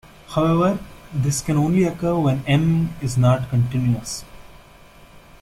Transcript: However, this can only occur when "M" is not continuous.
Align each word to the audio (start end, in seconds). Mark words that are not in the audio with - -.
However, 0.29 0.79
this 1.13 1.41
can 1.41 1.57
only 1.57 1.83
occur 1.83 2.15
when 2.17 2.43
"M" 2.47 2.89
is 3.03 3.19
not 3.19 3.51
continuous. 3.51 4.25